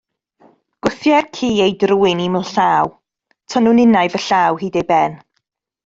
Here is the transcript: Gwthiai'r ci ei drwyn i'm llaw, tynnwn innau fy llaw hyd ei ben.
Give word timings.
Gwthiai'r 0.87 1.27
ci 1.39 1.49
ei 1.65 1.75
drwyn 1.83 2.23
i'm 2.25 2.37
llaw, 2.53 2.91
tynnwn 3.53 3.83
innau 3.87 4.13
fy 4.17 4.23
llaw 4.27 4.59
hyd 4.65 4.81
ei 4.85 4.89
ben. 4.95 5.21